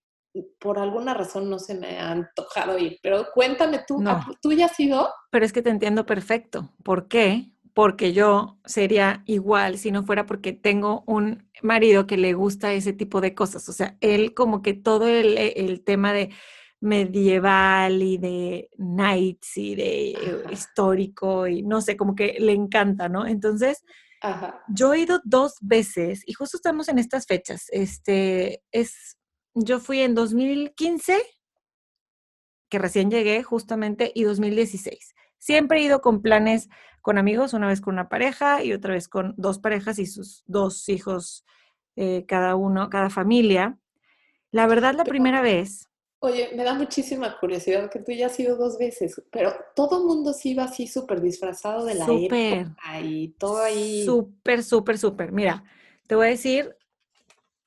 [0.59, 2.99] por alguna razón no se me ha antojado ir.
[3.01, 4.01] Pero cuéntame tú,
[4.41, 5.09] ¿tú ya has ido?
[5.31, 6.73] Pero es que te entiendo perfecto.
[6.83, 7.51] ¿Por qué?
[7.75, 12.93] Porque yo sería igual si no fuera porque tengo un marido que le gusta ese
[12.93, 13.67] tipo de cosas.
[13.67, 16.29] O sea, él como que todo el, e, tema de
[16.79, 20.17] medieval y de knights y de
[20.53, 23.27] histórico y no sé, como que le encanta, ¿no?
[23.27, 23.83] Entonces,
[24.69, 27.65] yo he ido dos veces y justo estamos en estas fechas.
[27.71, 29.17] Este es,
[29.53, 31.21] yo fui en 2015,
[32.69, 35.13] que recién llegué justamente, y 2016.
[35.37, 36.69] Siempre he ido con planes
[37.05, 40.43] con amigos, una vez con una pareja y otra vez con dos parejas y sus
[40.47, 41.45] dos hijos
[41.95, 43.77] eh, cada uno, cada familia.
[44.49, 45.87] La verdad, la primera vez.
[46.17, 50.05] Oye, me da muchísima curiosidad que tú ya has ido dos veces, pero todo el
[50.05, 52.71] mundo sí iba así súper disfrazado de la super,
[53.03, 54.03] y todo ahí.
[54.03, 55.31] Súper, súper, súper.
[55.31, 55.63] Mira,
[56.07, 56.75] te voy a decir,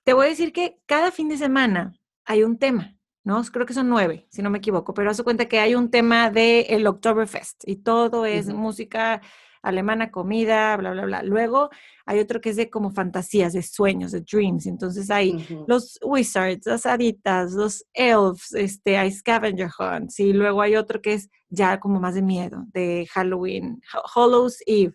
[0.03, 2.98] te voy a decir que cada fin de semana hay un tema.
[3.25, 3.43] ¿No?
[3.45, 6.31] Creo que son nueve, si no me equivoco, pero hace cuenta que hay un tema
[6.31, 9.21] del el Oktoberfest y todo es música
[9.63, 11.23] alemana, comida, bla, bla, bla.
[11.23, 11.71] Luego
[12.07, 14.67] hay otro que es de como fantasías, de sueños, de dreams.
[14.67, 20.21] Entonces hay los wizards, las haditas, los elves, este, hay scavenger hunts.
[20.21, 23.81] Y luego hay otro que es ya como más de miedo, de Halloween,
[24.15, 24.95] Hallows Eve.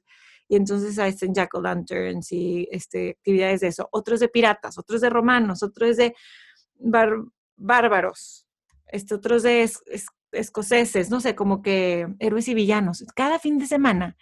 [0.49, 3.88] Y entonces hay Jack o Lanterns y este, actividades de eso.
[3.91, 6.13] Otros de piratas, otros de romanos, otros de
[6.79, 7.15] bar
[7.55, 8.47] bárbaros,
[8.87, 9.69] este, otros de
[10.31, 13.03] escoceses, no sé, como que héroes y villanos.
[13.15, 14.15] Cada fin de semana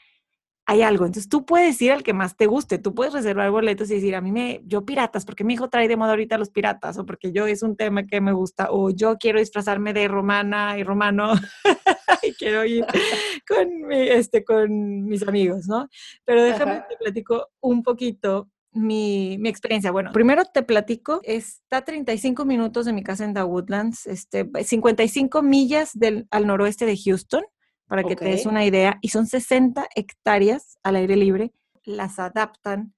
[0.66, 1.06] hay algo.
[1.06, 2.78] Entonces tú puedes ir al que más te guste.
[2.78, 5.88] Tú puedes reservar boletos y decir, a mí me, yo piratas, porque mi hijo trae
[5.88, 8.90] de moda ahorita los piratas, o porque yo es un tema que me gusta, o
[8.90, 11.34] yo quiero disfrazarme de romana y romano
[12.24, 12.86] y quiero ir
[13.48, 15.90] con, este, con mis amigos, ¿no?
[16.26, 19.92] Pero déjame te platico un poquito mi, mi, experiencia.
[19.92, 24.50] Bueno, primero te platico, está a 35 minutos de mi casa en The Woodlands, este,
[24.64, 27.44] 55 millas del, al noroeste de Houston,
[27.88, 31.52] para que te des una idea, y son 60 hectáreas al aire libre.
[31.84, 32.94] Las adaptan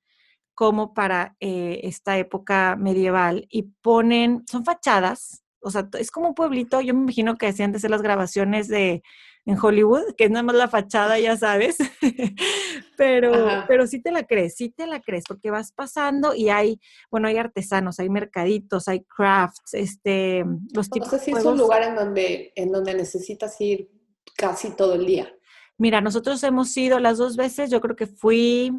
[0.53, 6.36] como para eh, esta época medieval y ponen, son fachadas, o sea, es como un
[6.36, 9.01] pueblito, yo me imagino que hacían de hacer las grabaciones de
[9.45, 11.77] en Hollywood, que es nada más la fachada, ya sabes,
[12.97, 16.79] pero, pero sí te la crees, sí te la crees, porque vas pasando y hay,
[17.12, 21.58] bueno, hay artesanos, hay mercaditos, hay crafts, este, los tipos no sé si es un
[21.58, 23.89] lugar en donde, en donde necesitas ir
[24.38, 25.34] casi todo el día.
[25.77, 28.71] Mira, nosotros hemos ido las dos veces, yo creo que fui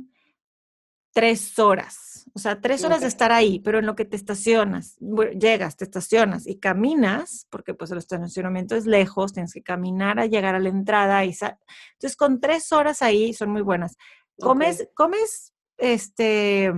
[1.15, 4.97] tres horas o sea, tres horas de estar ahí, pero en lo que te estacionas,
[5.39, 10.27] llegas, te estacionas y caminas, porque pues el estacionamiento es lejos, tienes que caminar a
[10.27, 13.97] llegar a la entrada y entonces con tres horas ahí son muy buenas.
[14.41, 16.73] Comes, comes, este,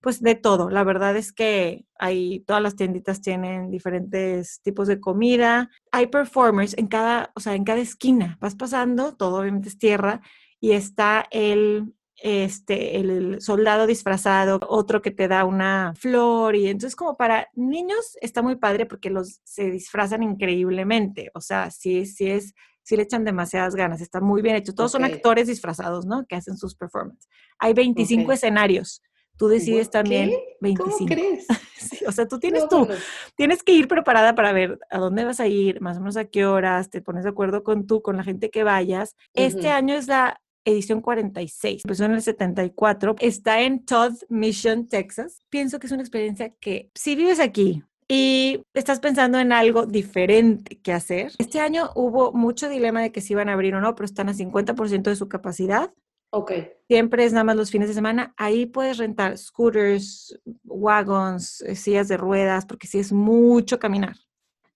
[0.00, 5.00] Pues de todo, la verdad es que hay, todas las tienditas tienen diferentes tipos de
[5.00, 9.76] comida, hay performers en cada, o sea, en cada esquina, vas pasando, todo obviamente es
[9.76, 10.22] tierra,
[10.60, 16.96] y está el, este, el soldado disfrazado, otro que te da una flor, y entonces
[16.96, 22.30] como para niños está muy padre porque los se disfrazan increíblemente, o sea, sí, sí
[22.30, 26.24] es, sí le echan demasiadas ganas, está muy bien hecho, todos son actores disfrazados, ¿no?
[26.26, 27.28] Que hacen sus performances.
[27.58, 28.34] Hay 25 Ok.
[28.34, 29.02] escenarios.
[29.36, 29.92] Tú decides ¿Qué?
[29.92, 31.14] también ¿Cómo 25.
[31.14, 31.46] crees?
[31.78, 32.88] Sí, o sea, tú tienes No, tú,
[33.36, 36.24] tienes que ir preparada para ver a dónde vas a ir, más o menos a
[36.24, 39.14] qué horas, te pones de acuerdo con tú, con la gente que vayas.
[39.32, 45.42] Este año es la edición 46, empezó en el 74, está en Todd Mission, Texas.
[45.48, 50.78] Pienso que es una experiencia que si vives aquí y estás pensando en algo diferente
[50.80, 53.94] que hacer, este año hubo mucho dilema de que si iban a abrir o no,
[53.94, 55.92] pero están a 50% de su capacidad.
[56.30, 56.52] Ok,
[56.88, 58.32] Siempre es nada más los fines de semana.
[58.38, 64.16] Ahí puedes rentar scooters, wagons, eh, sillas de ruedas, porque sí es mucho caminar.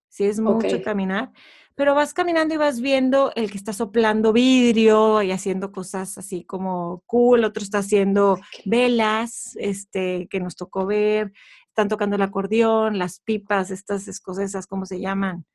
[0.08, 0.82] Sí es mucho Ok.
[0.82, 1.30] caminar.
[1.74, 6.44] Pero vas caminando y vas viendo el que está soplando vidrio y haciendo cosas así
[6.44, 7.44] como cool.
[7.44, 11.32] Otro está haciendo velas, este, que nos tocó ver.
[11.68, 15.46] Están tocando el acordeón, las pipas, estas escocesas, ¿cómo se llaman?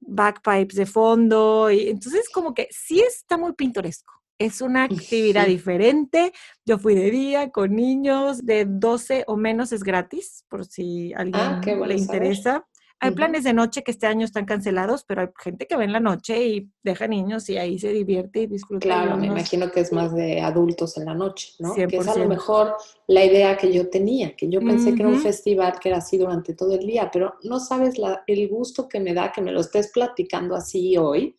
[0.00, 1.70] Backpipes de fondo.
[1.70, 4.12] Y entonces como que sí está muy pintoresco.
[4.38, 5.50] Es una actividad Sí.
[5.52, 6.32] diferente.
[6.64, 11.18] Yo fui de día con niños de 12 o menos es gratis, por si a
[11.18, 12.66] alguien Ah, bueno le interesa.
[13.04, 15.92] Hay planes de noche que este año están cancelados, pero hay gente que va en
[15.92, 18.80] la noche y deja niños y ahí se divierte y disfruta.
[18.84, 21.74] Claro, me imagino que es más de adultos en la noche, ¿no?
[21.74, 22.28] Que es a lo 100%.
[22.28, 22.74] mejor
[23.08, 26.16] la idea que yo tenía, que yo pensé que era un festival que era así
[26.16, 29.50] durante todo el día, pero no sabes la- el gusto que me da que me
[29.52, 31.36] lo estés platicando así hoy,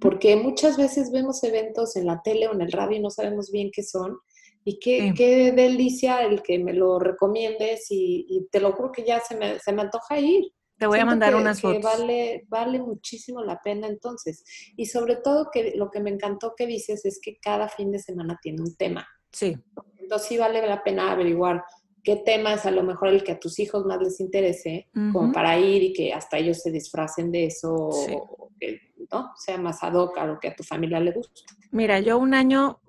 [0.00, 3.50] porque muchas veces vemos eventos en la tele o en el radio y no sabemos
[3.50, 4.18] bien qué son.
[4.64, 5.14] Y qué, Sí.
[5.14, 9.36] qué delicia el que me lo recomiendes y, y te lo juro que ya se
[9.36, 10.52] me, se me antoja ir.
[10.82, 11.82] Te voy a mandar que- unas que fotos.
[11.84, 14.44] Vale, vale muchísimo la pena entonces.
[14.76, 17.98] Y sobre todo que lo que me encantó que dices es que cada fin de
[18.00, 19.06] semana tiene un tema.
[19.30, 19.56] Sí,
[19.98, 21.62] Entonces sí vale la pena averiguar
[22.04, 25.30] qué tema es a lo mejor el que a tus hijos más les interese, como
[25.32, 28.12] para ir y que hasta ellos se disfracen de eso, Sí.
[28.12, 28.80] o que
[29.12, 29.30] ¿no?
[29.36, 31.42] sea más ad hoc a lo que a tu familia le gusta.
[31.70, 32.80] Mira, yo un año,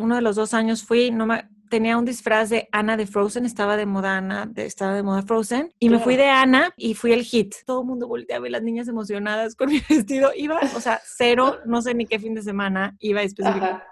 [0.00, 3.46] uno de los dos años fui, no me, tenía un disfraz de Ana de Frozen,
[3.46, 6.42] estaba de moda Ana, de- estaba de moda Frozen, y me fui de Claro.
[6.42, 7.54] Ana y fui el hit.
[7.66, 10.30] Todo el mundo volteaba y las niñas emocionadas con mi vestido.
[10.36, 13.76] Iba, o sea, cero, no sé ni qué fin de semana iba específicamente.
[13.84, 13.88] Ajá.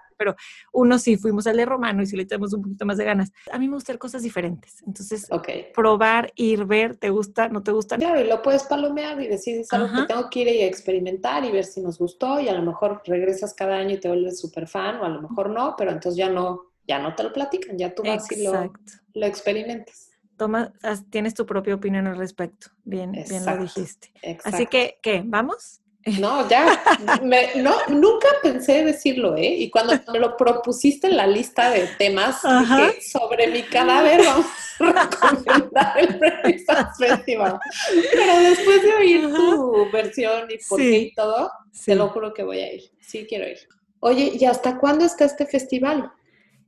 [0.73, 3.33] Uno sí, fuimos al de Romano y sí le echamos un poquito más de ganas.
[3.51, 4.81] A mí me gustan cosas diferentes.
[4.87, 5.49] Entonces, Ok.
[5.75, 7.49] probar, ir, ver, ¿te gusta?
[7.49, 7.97] ¿No te gusta?
[7.97, 10.03] Claro, y lo puedes palomear y decir, es algo Ajá.
[10.07, 13.03] que tengo que ir y experimentar y ver si nos gustó y a lo mejor
[13.05, 16.17] regresas cada año y te vuelves súper fan o a lo mejor no, pero entonces
[16.17, 18.45] ya no, ya no te lo platican, ya tú vas y
[19.15, 20.11] lo, experimentas.
[20.37, 20.73] Toma,
[21.11, 22.69] tienes tu propia opinión al respecto.
[22.85, 24.11] Bien, bien lo dijiste.
[24.23, 24.57] Exacto.
[24.57, 25.23] Así que, ¿qué?
[25.25, 25.81] ¿Vamos?
[26.19, 26.83] No, ya,
[27.23, 29.55] me- no, nunca pensé decirlo, ¿eh?
[29.55, 34.47] Y cuando me lo propusiste en la lista de temas, dije, sobre mi cadáver vamos
[34.81, 34.85] a
[35.31, 36.19] recomendar el
[36.99, 37.61] Festival.
[38.13, 41.87] Pero después de oír tu versión y por qué y todo, Sí.
[41.87, 42.83] te lo juro que voy a ir.
[43.01, 43.59] Sí, quiero ir.
[44.01, 46.11] Oye, ¿y hasta cuándo está este festival?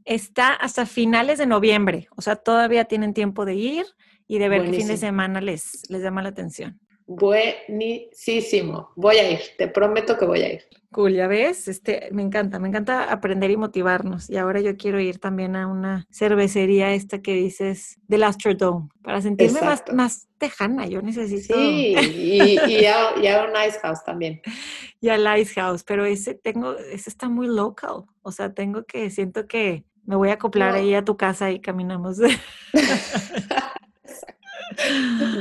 [0.05, 3.87] Está hasta finales de noviembre, o sea, todavía tienen tiempo de ir
[4.27, 6.81] y de ver qué fin de semana les, les llama la atención.
[7.07, 8.91] Buenísimo.
[8.97, 10.63] Voy a ir, te prometo que voy a ir.
[10.91, 14.31] Cool, ya ves, este, me encanta, me encanta aprender y motivarnos.
[14.31, 19.21] Y ahora yo quiero ir también a una cervecería esta que dices del Astrodome para
[19.21, 20.87] sentirme más, más tejana.
[20.87, 24.41] Yo necesito Sí, y, y, a, y a un Ice House también.
[25.01, 28.05] y al Ice House, pero ese tengo, ese está muy local.
[28.23, 30.79] O sea, tengo que, siento que me voy a acoplar No.
[30.79, 32.19] ahí a tu casa y caminamos.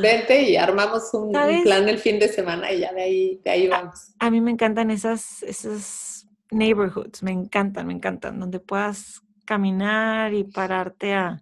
[0.02, 3.68] Vente y armamos un, plan el fin de semana y ya de ahí, de ahí
[3.68, 4.14] vamos.
[4.20, 10.44] A mí me encantan esas, esas neighborhoods, me encantan, me encantan, donde puedas caminar y
[10.44, 11.42] pararte a,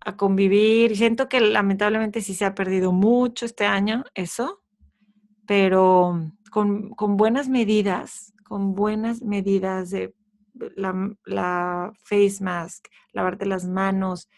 [0.00, 0.96] a convivir.
[0.96, 4.62] Siento que lamentablemente sí se ha perdido mucho este año eso,
[5.46, 10.14] pero con, con buenas medidas, con buenas medidas de
[10.76, 14.28] la, la face mask, lavarte las manos,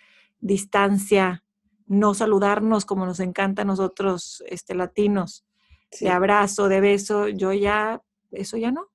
[0.40, 1.44] distancia,
[1.86, 5.44] no saludarnos como nos encanta a nosotros este, latinos
[5.90, 8.02] Sí, de abrazo, de beso, yo ya,
[8.32, 8.88] eso ya no,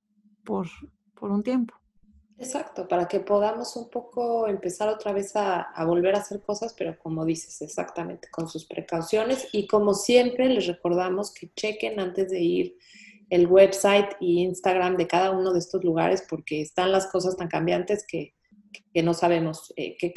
[0.44, 0.68] por,
[1.14, 1.74] por un tiempo.
[2.36, 6.74] exacto, para que podamos un poco empezar otra vez a, a volver a hacer cosas,
[6.76, 9.48] pero como dices, exactamente, con sus precauciones.
[9.52, 12.76] Y como siempre, les recordamos que chequen antes de ir
[13.30, 17.48] el website y Instagram de cada uno de estos lugares, porque están las cosas tan
[17.48, 18.34] cambiantes que,
[18.92, 20.12] que no sabemos eh, qué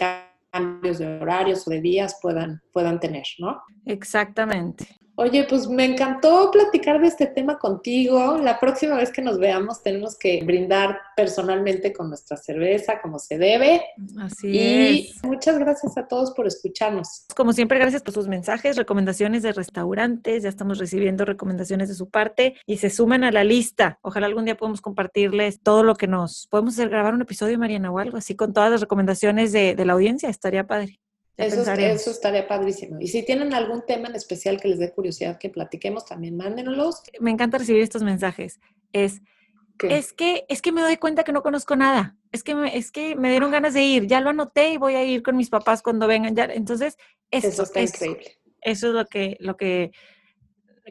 [0.51, 3.61] cambios de horarios o de días puedan, puedan tener, ¿no?
[3.85, 4.87] Exactamente.
[5.21, 8.39] Oye, pues me encantó platicar de este tema contigo.
[8.39, 13.37] La próxima vez que nos veamos tenemos que brindar personalmente con nuestra cerveza como se
[13.37, 13.83] debe.
[14.17, 15.23] Así y es.
[15.23, 17.27] muchas gracias a todos por escucharnos.
[17.35, 20.41] Como siempre, gracias por sus mensajes, recomendaciones de restaurantes.
[20.41, 23.99] Ya estamos recibiendo recomendaciones de su parte y se suman a la lista.
[24.01, 27.91] Ojalá algún día podamos compartirles todo lo que nos podemos hacer, grabar un episodio, Mariana,
[27.91, 30.29] o algo así, con todas las recomendaciones de, de la audiencia.
[30.29, 31.00] Estaría padre.
[31.37, 32.99] Eso, eso estaría padrísimo.
[32.99, 37.01] Y si tienen algún tema en especial que les dé curiosidad que platiquemos, también mándenos.
[37.19, 38.59] Me encanta recibir estos mensajes.
[38.93, 39.21] Es,
[39.81, 42.15] es que, es que me doy cuenta que no conozco nada.
[42.31, 44.07] Es que, me, es que me dieron ganas de ir.
[44.07, 46.35] Ya lo anoté y voy a ir con mis papás cuando vengan.
[46.35, 46.45] Ya.
[46.45, 46.97] Entonces,
[47.31, 48.37] eso, eso está increíble.
[48.61, 49.91] Eso es lo que, lo que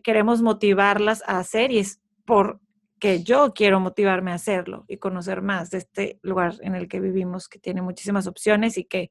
[0.03, 5.71] queremos motivarlas a hacer y es porque yo quiero motivarme a hacerlo y conocer más
[5.71, 9.11] de este lugar en el que vivimos, que tiene muchísimas opciones y que,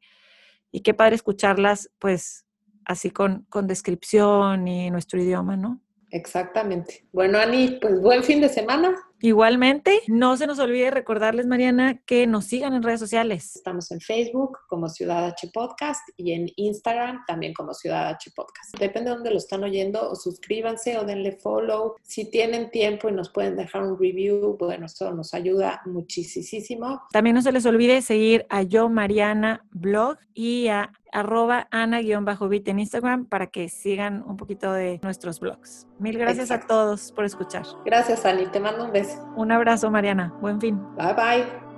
[0.72, 2.46] y qué padre escucharlas, pues,
[2.86, 5.82] así con, con descripción y nuestro idioma, ¿no?
[6.12, 7.06] Exactamente.
[7.12, 8.96] Bueno, Ani, pues buen fin de semana.
[9.22, 13.56] Igualmente, no se nos olvide recordarles, Mariana, que nos sigan en redes sociales.
[13.56, 18.78] Estamos en Facebook como Ciudad H Podcast y en Instagram también como Ciudad H Podcast.
[18.80, 21.96] Depende de dónde lo están oyendo, o suscríbanse o denle follow.
[22.02, 27.02] Si tienen tiempo y nos pueden dejar un review, bueno, eso nos ayuda muchísimo.
[27.12, 32.80] También no se les olvide seguir a Yo Mariana Blog y a arroba ana-bit en
[32.80, 35.88] Instagram para que sigan un poquito de nuestros blogs.
[35.98, 36.74] Mil gracias Exacto.
[36.74, 37.64] a todos por escuchar.
[37.86, 38.46] Gracias, Ani.
[38.48, 39.09] Te mando un beso.
[39.36, 40.34] Un abrazo, Mariana.
[40.42, 40.80] Buen fin.
[40.96, 41.69] Bye bye.